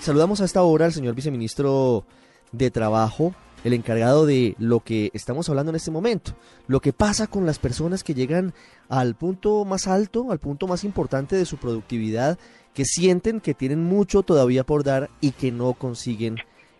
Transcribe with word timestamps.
Saludamos 0.00 0.40
a 0.40 0.46
esta 0.46 0.62
hora 0.62 0.86
al 0.86 0.94
señor 0.94 1.14
viceministro 1.14 2.06
de 2.52 2.70
Trabajo, 2.70 3.34
el 3.64 3.74
encargado 3.74 4.24
de 4.24 4.56
lo 4.58 4.80
que 4.80 5.10
estamos 5.12 5.50
hablando 5.50 5.68
en 5.68 5.76
este 5.76 5.90
momento, 5.90 6.32
lo 6.68 6.80
que 6.80 6.94
pasa 6.94 7.26
con 7.26 7.44
las 7.44 7.58
personas 7.58 8.02
que 8.02 8.14
llegan 8.14 8.54
al 8.88 9.14
punto 9.14 9.66
más 9.66 9.86
alto, 9.86 10.32
al 10.32 10.38
punto 10.38 10.66
más 10.66 10.84
importante 10.84 11.36
de 11.36 11.44
su 11.44 11.58
productividad, 11.58 12.38
que 12.72 12.86
sienten 12.86 13.42
que 13.42 13.52
tienen 13.52 13.84
mucho 13.84 14.22
todavía 14.22 14.64
por 14.64 14.84
dar 14.84 15.10
y 15.20 15.32
que 15.32 15.52
no 15.52 15.74
consiguen 15.74 16.36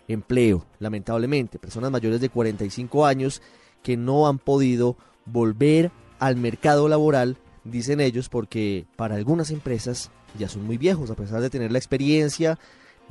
empleo, 0.08 0.64
lamentablemente, 0.78 1.58
personas 1.58 1.90
mayores 1.90 2.22
de 2.22 2.30
45 2.30 3.04
años 3.04 3.42
que 3.82 3.98
no 3.98 4.28
han 4.28 4.38
podido 4.38 4.96
volver 5.26 5.92
al 6.20 6.36
mercado 6.36 6.88
laboral, 6.88 7.36
dicen 7.64 8.00
ellos, 8.00 8.30
porque 8.30 8.86
para 8.96 9.16
algunas 9.16 9.50
empresas 9.50 10.10
ya 10.38 10.48
son 10.48 10.64
muy 10.64 10.78
viejos, 10.78 11.10
a 11.10 11.16
pesar 11.16 11.42
de 11.42 11.50
tener 11.50 11.70
la 11.70 11.78
experiencia, 11.78 12.58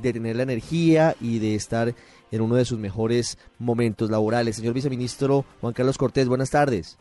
de 0.00 0.12
tener 0.12 0.36
la 0.36 0.42
energía 0.42 1.14
y 1.20 1.38
de 1.38 1.54
estar 1.54 1.94
en 2.30 2.40
uno 2.40 2.56
de 2.56 2.64
sus 2.64 2.78
mejores 2.78 3.38
momentos 3.58 4.10
laborales. 4.10 4.56
Señor 4.56 4.74
viceministro 4.74 5.44
Juan 5.60 5.72
Carlos 5.72 5.98
Cortés, 5.98 6.28
buenas 6.28 6.50
tardes. 6.50 6.98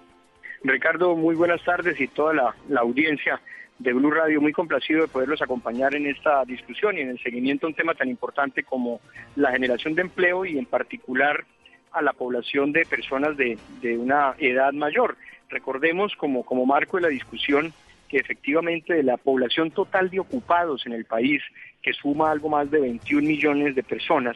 Ricardo, 0.64 1.16
muy 1.16 1.36
buenas 1.36 1.64
tardes 1.64 2.00
y 2.02 2.08
toda 2.08 2.34
la, 2.34 2.80
audiencia 2.80 3.40
de 3.78 3.94
Blue 3.94 4.12
Radio, 4.12 4.42
muy 4.42 4.52
complacido 4.52 5.02
de 5.02 5.08
poderlos 5.08 5.42
acompañar 5.42 5.96
en 5.96 6.06
esta 6.06 6.44
discusión 6.44 6.98
y 6.98 7.02
en 7.02 7.10
el 7.10 7.20
seguimiento 7.20 7.66
a 7.66 7.70
un 7.70 7.76
tema 7.76 7.94
tan 7.94 8.10
importante 8.10 8.64
como 8.64 9.00
la 9.38 9.52
generación 9.52 9.96
de 9.96 10.02
empleo 10.02 10.46
y 10.46 10.58
en 10.58 10.66
particular 10.66 11.46
a 11.94 12.02
la 12.02 12.12
población 12.12 12.74
de 12.74 12.86
personas 12.86 13.38
de, 13.38 13.58
de 13.82 13.98
una 13.98 14.36
edad 14.38 14.74
mayor. 14.74 15.16
Recordemos 15.50 16.14
como, 16.18 16.44
como 16.44 16.66
marco 16.66 16.98
de 16.98 17.04
la 17.04 17.10
discusión 17.10 17.74
que 18.10 18.18
efectivamente 18.18 18.94
de 18.94 19.04
la 19.04 19.18
población 19.18 19.72
total 19.72 20.10
de 20.10 20.20
ocupados 20.20 20.86
en 20.86 20.94
el 20.94 21.06
país, 21.06 21.42
que 21.82 21.94
suma 21.94 22.32
algo 22.32 22.50
más 22.50 22.70
de 22.70 22.82
21 22.82 23.26
millones 23.26 23.76
de 23.76 23.84
personas, 23.84 24.36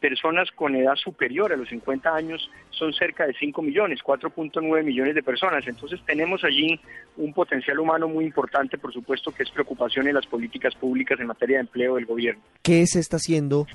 personas 0.00 0.50
con 0.52 0.74
edad 0.74 0.96
superior 0.96 1.52
a 1.52 1.56
los 1.56 1.68
50 1.68 2.12
años 2.12 2.50
son 2.70 2.92
cerca 2.92 3.26
de 3.26 3.34
5 3.34 3.62
millones, 3.62 4.00
4.9 4.02 4.82
millones 4.82 5.14
de 5.14 5.22
personas. 5.22 5.66
Entonces 5.66 6.00
tenemos 6.06 6.42
allí 6.42 6.80
un 7.16 7.32
potencial 7.34 7.78
humano 7.78 8.08
muy 8.08 8.24
importante, 8.24 8.78
por 8.78 8.92
supuesto, 8.92 9.30
que 9.30 9.42
es 9.42 9.50
preocupación 9.50 10.08
en 10.08 10.14
las 10.14 10.26
políticas 10.26 10.74
públicas 10.74 11.20
en 11.20 11.26
materia 11.26 11.58
de 11.58 11.62
empleo 11.62 11.96
del 11.96 12.06
gobierno. 12.06 12.42
¿Qué 12.62 12.86
se 12.86 12.98
está 12.98 13.16
haciendo 13.16 13.66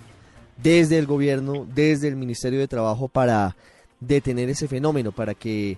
desde 0.58 0.97
el 0.97 1.05
gobierno, 1.05 1.67
desde 1.73 2.08
el 2.08 2.16
Ministerio 2.16 2.59
de 2.59 2.67
Trabajo 2.67 3.08
para 3.08 3.55
detener 3.99 4.49
ese 4.49 4.67
fenómeno, 4.67 5.11
para 5.11 5.33
que 5.36 5.77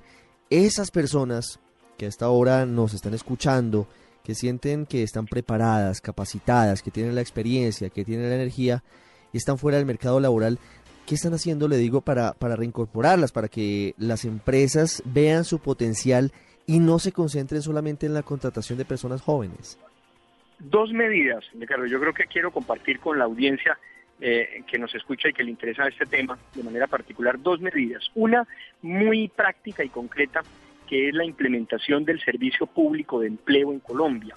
esas 0.50 0.92
personas 0.92 1.60
que 1.98 2.06
hasta 2.06 2.26
ahora 2.26 2.66
nos 2.66 2.94
están 2.94 3.14
escuchando, 3.14 3.88
que 4.24 4.36
sienten 4.36 4.86
que 4.86 5.04
están 5.04 5.26
preparadas, 5.26 6.02
capacitadas, 6.02 6.82
que 6.82 6.92
tienen 6.92 7.16
la 7.16 7.22
experiencia, 7.22 7.90
que 7.90 8.06
tienen 8.06 8.30
la 8.30 8.36
energía, 8.36 8.84
y 9.34 9.38
están 9.38 9.58
fuera 9.58 9.78
del 9.78 9.86
mercado 9.86 10.20
laboral, 10.20 10.60
¿qué 11.06 11.16
están 11.16 11.34
haciendo, 11.34 11.68
le 11.68 11.78
digo, 11.78 12.02
para, 12.02 12.34
para 12.34 12.56
reincorporarlas, 12.56 13.32
para 13.32 13.48
que 13.48 13.94
las 13.98 14.26
empresas 14.26 15.02
vean 15.06 15.44
su 15.44 15.60
potencial 15.60 16.32
y 16.66 16.80
no 16.80 17.00
se 17.00 17.12
concentren 17.12 17.62
solamente 17.62 18.06
en 18.06 18.14
la 18.14 18.24
contratación 18.24 18.78
de 18.78 18.86
personas 18.86 19.22
jóvenes? 19.22 19.80
Dos 20.60 20.92
medidas, 20.92 21.46
Ricardo. 21.58 21.86
Yo 21.86 22.00
creo 22.00 22.14
que 22.14 22.26
quiero 22.26 22.52
compartir 22.52 23.00
con 23.00 23.18
la 23.18 23.26
audiencia 23.26 23.78
eh, 24.20 24.64
que 24.66 24.80
nos 24.80 24.94
escucha 24.96 25.30
y 25.30 25.34
que 25.34 25.44
le 25.44 25.52
interesa 25.52 25.88
este 25.88 26.06
tema 26.06 26.38
de 26.56 26.64
manera 26.64 26.88
particular 26.88 27.40
dos 27.40 27.62
medidas. 27.62 28.10
Una 28.16 28.48
muy 28.82 29.28
práctica 29.28 29.84
y 29.84 29.90
concreta, 29.90 30.42
que 30.88 31.10
es 31.10 31.14
la 31.14 31.26
implementación 31.26 32.06
del 32.06 32.20
servicio 32.22 32.66
público 32.66 33.20
de 33.20 33.28
empleo 33.28 33.72
en 33.72 33.80
Colombia 33.80 34.36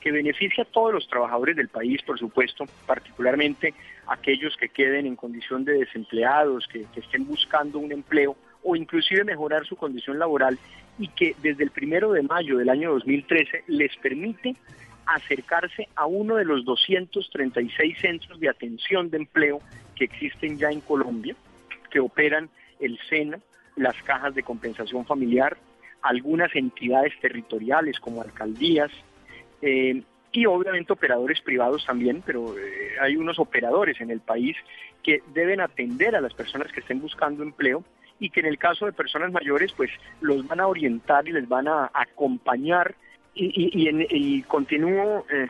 que 0.00 0.10
beneficia 0.10 0.64
a 0.64 0.66
todos 0.66 0.92
los 0.92 1.06
trabajadores 1.06 1.54
del 1.56 1.68
país, 1.68 2.02
por 2.02 2.18
supuesto, 2.18 2.64
particularmente 2.86 3.74
aquellos 4.06 4.56
que 4.56 4.70
queden 4.70 5.06
en 5.06 5.14
condición 5.14 5.64
de 5.64 5.74
desempleados, 5.74 6.66
que, 6.66 6.86
estén 6.96 7.26
buscando 7.26 7.78
un 7.78 7.92
empleo 7.92 8.36
o 8.62 8.74
inclusive 8.74 9.24
mejorar 9.24 9.64
su 9.66 9.76
condición 9.76 10.18
laboral 10.18 10.58
y 10.98 11.08
que 11.08 11.36
desde 11.42 11.64
el 11.64 11.70
primero 11.70 12.12
de 12.12 12.22
mayo 12.22 12.58
del 12.58 12.70
año 12.70 12.92
2013 12.92 13.64
les 13.68 13.94
permite 13.98 14.56
acercarse 15.06 15.88
a 15.94 16.06
uno 16.06 16.36
de 16.36 16.44
los 16.44 16.64
236 16.64 17.98
centros 18.00 18.40
de 18.40 18.48
atención 18.48 19.10
de 19.10 19.18
empleo 19.18 19.60
que 19.94 20.04
existen 20.04 20.58
ya 20.58 20.70
en 20.70 20.80
Colombia, 20.80 21.36
que 21.90 22.00
operan 22.00 22.48
el 22.80 22.98
SENA, 23.08 23.38
las 23.76 23.96
cajas 24.02 24.34
de 24.34 24.42
compensación 24.42 25.06
familiar, 25.06 25.56
algunas 26.02 26.54
entidades 26.54 27.12
territoriales 27.20 27.98
como 28.00 28.22
alcaldías, 28.22 28.90
eh, 29.62 30.02
y 30.32 30.46
obviamente 30.46 30.92
operadores 30.92 31.40
privados 31.40 31.84
también, 31.84 32.22
pero 32.24 32.56
eh, 32.56 32.92
hay 33.00 33.16
unos 33.16 33.38
operadores 33.38 34.00
en 34.00 34.10
el 34.10 34.20
país 34.20 34.56
que 35.02 35.22
deben 35.34 35.60
atender 35.60 36.14
a 36.14 36.20
las 36.20 36.34
personas 36.34 36.70
que 36.72 36.80
estén 36.80 37.00
buscando 37.00 37.42
empleo 37.42 37.82
y 38.20 38.30
que 38.30 38.40
en 38.40 38.46
el 38.46 38.58
caso 38.58 38.86
de 38.86 38.92
personas 38.92 39.32
mayores 39.32 39.72
pues 39.72 39.90
los 40.20 40.46
van 40.46 40.60
a 40.60 40.68
orientar 40.68 41.26
y 41.26 41.32
les 41.32 41.48
van 41.48 41.66
a 41.68 41.90
acompañar. 41.92 42.94
Y, 43.34 43.52
y, 43.54 44.42
continúo, 44.42 45.24
eh, 45.32 45.48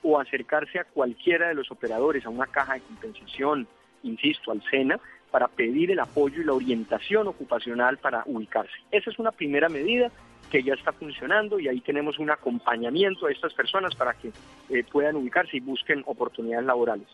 o 0.04 0.20
acercarse 0.20 0.80
a 0.80 0.84
cualquiera 0.84 1.48
de 1.48 1.56
los 1.56 1.72
operadores, 1.72 2.26
a 2.26 2.30
una 2.30 2.48
caja 2.48 2.74
de 2.74 2.82
compensación, 2.82 3.66
insisto, 4.04 4.52
al 4.52 4.62
SENA, 4.70 5.00
para 5.34 5.48
pedir 5.48 5.90
el 5.90 6.00
apoyo 6.00 6.44
y 6.44 6.46
la 6.46 6.54
orientación 6.54 7.28
ocupacional 7.28 7.98
para 7.98 8.22
ubicarse. 8.28 8.76
Esa 8.92 9.10
es 9.10 9.18
una 9.18 9.32
primera 9.32 9.68
medida 9.68 10.12
que 10.52 10.62
ya 10.62 10.76
está 10.76 10.92
funcionando 10.92 11.60
y 11.60 11.68
ahí 11.68 11.82
tenemos 11.82 12.20
un 12.20 12.30
acompañamiento 12.30 13.26
a 13.26 13.32
estas 13.32 13.52
personas 13.56 13.96
para 13.96 14.14
que 14.14 14.32
eh, 14.70 14.84
puedan 14.84 15.16
ubicarse 15.16 15.58
y 15.58 15.60
busquen 15.60 16.04
oportunidades 16.06 16.68
laborales. 16.68 17.08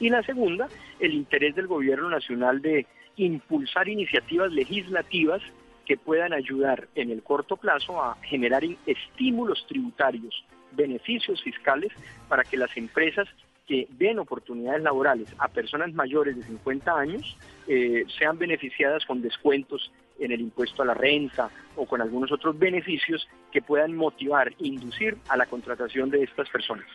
Y 0.00 0.08
la 0.08 0.22
segunda, 0.22 0.68
el 1.00 1.12
interés 1.12 1.54
del 1.54 1.66
gobierno 1.66 2.08
nacional 2.08 2.62
de 2.62 2.86
impulsar 3.16 3.90
iniciativas 3.90 4.50
legislativas 4.52 5.42
que 5.84 5.98
puedan 5.98 6.32
ayudar 6.32 6.88
en 6.94 7.10
el 7.10 7.22
corto 7.22 7.58
plazo 7.58 8.02
a 8.02 8.16
generar 8.22 8.64
estímulos 8.86 9.66
tributarios, 9.68 10.46
beneficios 10.72 11.42
fiscales 11.42 11.92
para 12.26 12.42
que 12.42 12.56
las 12.56 12.74
empresas 12.74 13.28
que 13.66 13.88
den 13.90 14.18
oportunidades 14.18 14.82
laborales 14.82 15.28
a 15.38 15.48
personas 15.48 15.92
mayores 15.92 16.36
de 16.36 16.42
50 16.42 16.92
años 16.92 17.36
eh, 17.66 18.04
sean 18.18 18.38
beneficiadas 18.38 19.04
con 19.04 19.20
descuentos 19.20 19.90
en 20.18 20.32
el 20.32 20.40
impuesto 20.40 20.82
a 20.82 20.86
la 20.86 20.94
renta 20.94 21.50
o 21.74 21.86
con 21.86 22.00
algunos 22.00 22.32
otros 22.32 22.58
beneficios 22.58 23.28
que 23.52 23.62
puedan 23.62 23.94
motivar, 23.94 24.52
inducir 24.58 25.16
a 25.28 25.36
la 25.36 25.46
contratación 25.46 26.10
de 26.10 26.22
estas 26.22 26.48
personas. 26.48 26.86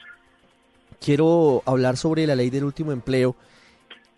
Quiero 1.00 1.64
hablar 1.66 1.98
sobre 1.98 2.26
la 2.26 2.36
ley 2.36 2.50
del 2.50 2.64
último 2.64 2.92
empleo. 2.92 3.36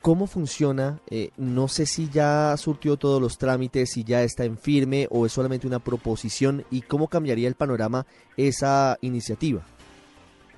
¿Cómo 0.02 0.28
funciona? 0.28 1.00
Eh, 1.10 1.32
no 1.38 1.70
sé 1.70 1.86
si 1.86 2.10
ya 2.10 2.56
surtió 2.58 2.98
todos 2.98 3.22
los 3.22 3.38
trámites, 3.38 3.92
si 3.92 4.04
ya 4.04 4.22
está 4.22 4.44
en 4.44 4.58
firme 4.58 5.08
o 5.10 5.26
es 5.26 5.32
solamente 5.32 5.66
una 5.66 5.80
proposición 5.80 6.66
y 6.70 6.82
cómo 6.82 7.08
cambiaría 7.08 7.48
el 7.48 7.56
panorama 7.56 8.06
esa 8.36 8.98
iniciativa. 9.00 9.62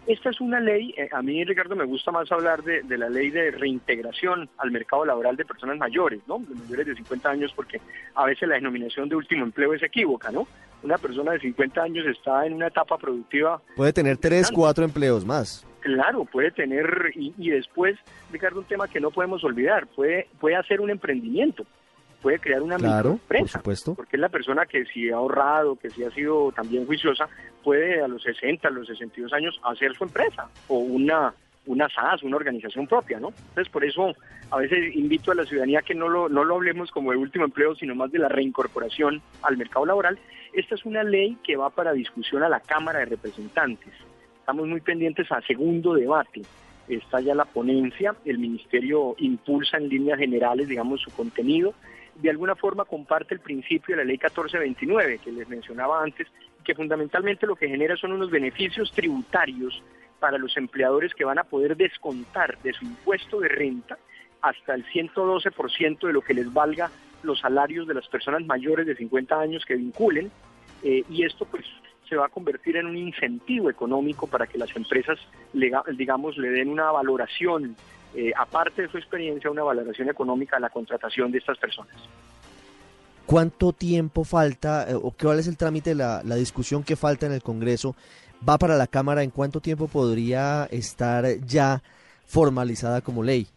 Esta 0.07 0.29
es 0.29 0.39
una 0.39 0.59
ley, 0.59 0.93
eh, 0.97 1.09
a 1.11 1.23
mí 1.23 1.43
Ricardo 1.43 1.75
me 1.75 1.83
gusta 1.83 2.11
más 2.11 2.31
hablar 2.31 2.61
de, 2.61 2.83
la 2.95 3.09
ley 3.09 3.31
de 3.31 3.49
reintegración 3.49 4.47
al 4.59 4.69
mercado 4.69 5.03
laboral 5.03 5.35
de 5.35 5.45
personas 5.45 5.79
mayores, 5.79 6.21
¿no? 6.27 6.37
De 6.39 6.53
mayores 6.53 6.85
de 6.85 6.95
50 6.95 7.29
años, 7.29 7.51
porque 7.55 7.81
a 8.13 8.25
veces 8.25 8.47
la 8.47 8.55
denominación 8.55 9.09
de 9.09 9.15
último 9.15 9.43
empleo 9.43 9.73
es 9.73 9.81
equívoca, 9.81 10.31
¿no? 10.31 10.47
Una 10.83 10.99
persona 10.99 11.31
de 11.31 11.39
50 11.39 11.81
años 11.81 12.05
está 12.05 12.45
en 12.45 12.53
una 12.53 12.67
etapa 12.67 12.99
productiva. 12.99 13.59
Puede 13.75 13.93
tener 13.93 14.17
tres, 14.17 14.51
cuatro 14.51 14.85
empleos 14.85 15.25
más. 15.25 15.65
Claro, 15.79 16.25
puede 16.25 16.51
tener, 16.51 17.11
y, 17.15 17.33
y, 17.39 17.49
después, 17.49 17.97
Ricardo, 18.31 18.59
un 18.59 18.65
tema 18.65 18.87
que 18.87 18.99
no 18.99 19.09
podemos 19.09 19.43
olvidar, 19.43 19.87
puede, 19.87 20.27
puede 20.39 20.55
hacer 20.55 20.81
un 20.81 20.91
emprendimiento, 20.91 21.65
puede 22.25 22.39
crear 22.39 22.63
una 22.63 22.77
claro, 22.77 23.19
por 23.27 23.47
supuesto. 23.47 23.93
porque 23.93 24.15
es 24.15 24.19
la 24.19 24.29
persona 24.29 24.65
que 24.65 24.83
si 24.85 25.11
ha 25.11 25.17
ahorrado, 25.17 25.75
que 25.75 25.91
si 25.91 26.03
ha 26.03 26.09
sido 26.09 26.51
también 26.53 26.87
juiciosa, 26.87 27.29
puede 27.63 28.01
a 28.01 28.07
los 28.07 28.23
60, 28.23 28.67
a 28.67 28.71
los 28.71 28.87
62 28.87 29.31
años 29.31 29.61
hacer 29.63 29.93
su 29.93 30.05
empresa 30.05 30.49
o 30.67 30.79
una 30.79 31.35
una 31.67 31.87
SAS, 31.87 32.23
una 32.23 32.37
organización 32.37 32.87
propia, 32.87 33.19
¿no? 33.19 33.27
Entonces, 33.29 33.69
por 33.69 33.85
eso 33.85 34.15
a 34.49 34.57
veces 34.57 34.95
invito 34.95 35.31
a 35.31 35.35
la 35.35 35.45
ciudadanía 35.45 35.83
que 35.83 35.93
no 35.93 36.09
lo, 36.09 36.27
no 36.27 36.43
lo 36.43 36.55
hablemos 36.55 36.89
como 36.89 37.11
de 37.11 37.17
último 37.17 37.45
empleo, 37.45 37.75
sino 37.75 37.93
más 37.93 38.11
de 38.11 38.17
la 38.17 38.27
reincorporación 38.27 39.21
al 39.43 39.57
mercado 39.57 39.85
laboral. 39.85 40.17
Esta 40.53 40.73
es 40.73 40.83
una 40.83 41.03
ley 41.03 41.37
que 41.43 41.57
va 41.57 41.69
para 41.69 41.93
discusión 41.93 42.41
a 42.41 42.49
la 42.49 42.59
Cámara 42.59 42.99
de 42.99 43.05
Representantes. 43.05 43.93
Estamos 44.39 44.67
muy 44.67 44.81
pendientes 44.81 45.31
a 45.31 45.41
segundo 45.41 45.93
debate. 45.93 46.41
Está 46.87 47.19
ya 47.19 47.35
la 47.35 47.45
ponencia, 47.45 48.15
el 48.25 48.39
Ministerio 48.39 49.15
impulsa 49.19 49.77
en 49.77 49.89
líneas 49.89 50.17
generales, 50.17 50.67
digamos, 50.67 51.01
su 51.01 51.11
contenido. 51.11 51.75
De 52.15 52.29
alguna 52.29 52.55
forma 52.55 52.85
comparte 52.85 53.33
el 53.33 53.41
principio 53.41 53.95
de 53.95 54.03
la 54.03 54.07
ley 54.07 54.17
1429 54.17 55.19
que 55.23 55.31
les 55.31 55.47
mencionaba 55.49 56.01
antes, 56.01 56.27
que 56.63 56.73
fundamentalmente 56.73 57.45
lo 57.45 57.55
que 57.55 57.67
genera 57.67 57.95
son 57.97 58.13
unos 58.13 58.31
beneficios 58.31 58.91
tributarios 58.91 59.83
para 60.19 60.37
los 60.37 60.55
empleadores 60.57 61.13
que 61.13 61.25
van 61.25 61.39
a 61.39 61.43
poder 61.43 61.75
descontar 61.75 62.57
de 62.63 62.73
su 62.73 62.85
impuesto 62.85 63.39
de 63.39 63.49
renta 63.49 63.97
hasta 64.41 64.75
el 64.75 64.85
112% 64.85 66.07
de 66.07 66.13
lo 66.13 66.21
que 66.21 66.33
les 66.33 66.51
valga 66.51 66.89
los 67.23 67.39
salarios 67.39 67.87
de 67.87 67.95
las 67.95 68.07
personas 68.07 68.45
mayores 68.45 68.85
de 68.85 68.95
50 68.95 69.39
años 69.39 69.65
que 69.65 69.75
vinculen 69.75 70.31
eh, 70.83 71.03
y 71.09 71.23
esto 71.23 71.45
pues 71.45 71.65
se 72.07 72.15
va 72.15 72.27
a 72.27 72.29
convertir 72.29 72.77
en 72.77 72.85
un 72.85 72.97
incentivo 72.97 73.69
económico 73.69 74.27
para 74.27 74.45
que 74.45 74.59
las 74.59 74.75
empresas 74.75 75.17
digamos 75.53 76.37
le 76.37 76.49
den 76.49 76.69
una 76.69 76.91
valoración 76.91 77.75
eh, 78.15 78.31
aparte 78.37 78.83
de 78.83 78.89
su 78.89 78.97
experiencia 78.97 79.49
una 79.49 79.63
valoración 79.63 80.09
económica 80.09 80.57
a 80.57 80.59
la 80.59 80.69
contratación 80.69 81.31
de 81.31 81.39
estas 81.39 81.57
personas. 81.57 81.95
¿Cuánto 83.25 83.73
tiempo 83.73 84.23
falta 84.23 84.89
eh, 84.89 84.93
o 84.93 85.11
cuál 85.11 85.39
es 85.39 85.47
el 85.47 85.57
trámite, 85.57 85.95
la, 85.95 86.21
la 86.23 86.35
discusión 86.35 86.83
que 86.83 86.95
falta 86.95 87.25
en 87.25 87.33
el 87.33 87.41
Congreso 87.41 87.95
va 88.47 88.57
para 88.57 88.75
la 88.75 88.87
Cámara, 88.87 89.23
¿en 89.23 89.31
cuánto 89.31 89.59
tiempo 89.59 89.87
podría 89.87 90.65
estar 90.71 91.25
ya 91.45 91.81
formalizada 92.25 93.01
como 93.01 93.23
ley? 93.23 93.47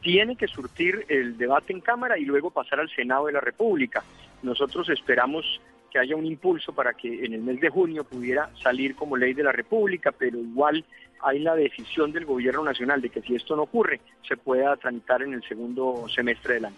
Tiene 0.00 0.36
que 0.36 0.48
surtir 0.48 1.04
el 1.08 1.36
debate 1.36 1.72
en 1.72 1.80
Cámara 1.80 2.18
y 2.18 2.24
luego 2.24 2.50
pasar 2.50 2.80
al 2.80 2.90
Senado 2.90 3.26
de 3.26 3.32
la 3.32 3.40
República. 3.40 4.02
Nosotros 4.42 4.88
esperamos 4.88 5.60
que 5.92 5.98
haya 5.98 6.16
un 6.16 6.26
impulso 6.26 6.72
para 6.72 6.94
que 6.94 7.24
en 7.24 7.34
el 7.34 7.42
mes 7.42 7.60
de 7.60 7.68
junio 7.68 8.02
pudiera 8.04 8.50
salir 8.62 8.96
como 8.96 9.16
ley 9.16 9.34
de 9.34 9.42
la 9.42 9.52
República, 9.52 10.10
pero 10.10 10.38
igual 10.38 10.84
hay 11.22 11.38
la 11.38 11.54
decisión 11.54 12.12
del 12.12 12.26
Gobierno 12.26 12.64
Nacional 12.64 13.00
de 13.00 13.10
que 13.10 13.22
si 13.22 13.34
esto 13.34 13.56
no 13.56 13.62
ocurre, 13.62 14.00
se 14.26 14.36
pueda 14.36 14.76
tramitar 14.76 15.22
en 15.22 15.34
el 15.34 15.42
segundo 15.48 16.06
semestre 16.14 16.54
del 16.54 16.66
año. 16.66 16.76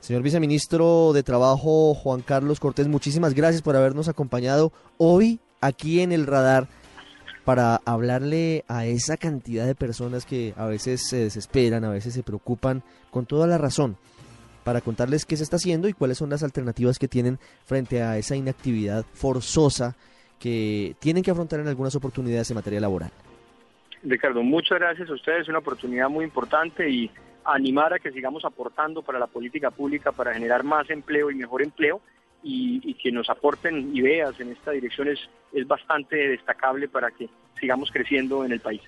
Señor 0.00 0.22
Viceministro 0.22 1.12
de 1.12 1.22
Trabajo, 1.22 1.94
Juan 1.94 2.20
Carlos 2.20 2.60
Cortés, 2.60 2.86
muchísimas 2.86 3.34
gracias 3.34 3.62
por 3.62 3.76
habernos 3.76 4.08
acompañado 4.08 4.72
hoy 4.96 5.40
aquí 5.60 6.00
en 6.00 6.12
el 6.12 6.26
radar 6.26 6.68
para 7.44 7.80
hablarle 7.84 8.64
a 8.68 8.86
esa 8.86 9.16
cantidad 9.16 9.66
de 9.66 9.74
personas 9.74 10.24
que 10.24 10.54
a 10.56 10.66
veces 10.66 11.08
se 11.08 11.16
desesperan, 11.16 11.84
a 11.84 11.90
veces 11.90 12.14
se 12.14 12.22
preocupan, 12.22 12.82
con 13.10 13.26
toda 13.26 13.46
la 13.46 13.58
razón, 13.58 13.96
para 14.64 14.82
contarles 14.82 15.24
qué 15.24 15.36
se 15.36 15.44
está 15.44 15.56
haciendo 15.56 15.88
y 15.88 15.94
cuáles 15.94 16.18
son 16.18 16.30
las 16.30 16.42
alternativas 16.42 16.98
que 16.98 17.08
tienen 17.08 17.38
frente 17.64 18.02
a 18.02 18.18
esa 18.18 18.36
inactividad 18.36 19.04
forzosa 19.14 19.96
que 20.38 20.94
tienen 21.00 21.22
que 21.22 21.30
afrontar 21.30 21.60
en 21.60 21.68
algunas 21.68 21.94
oportunidades 21.94 22.50
en 22.50 22.56
materia 22.56 22.80
laboral. 22.80 23.10
Ricardo, 24.02 24.42
muchas 24.42 24.78
gracias 24.78 25.10
a 25.10 25.14
ustedes, 25.14 25.42
es 25.42 25.48
una 25.48 25.58
oportunidad 25.58 26.08
muy 26.08 26.24
importante 26.24 26.88
y 26.88 27.10
animar 27.44 27.94
a 27.94 27.98
que 27.98 28.12
sigamos 28.12 28.44
aportando 28.44 29.02
para 29.02 29.18
la 29.18 29.26
política 29.26 29.70
pública 29.70 30.12
para 30.12 30.34
generar 30.34 30.62
más 30.64 30.88
empleo 30.90 31.30
y 31.30 31.34
mejor 31.34 31.62
empleo 31.62 32.00
y, 32.42 32.94
que 32.94 33.10
nos 33.10 33.28
aporten 33.30 33.94
ideas 33.96 34.38
en 34.40 34.52
esta 34.52 34.70
dirección 34.70 35.08
es, 35.08 35.18
es 35.52 35.66
bastante 35.66 36.16
destacable 36.16 36.88
para 36.88 37.10
que 37.10 37.28
sigamos 37.58 37.90
creciendo 37.90 38.44
en 38.44 38.52
el 38.52 38.60
país. 38.60 38.82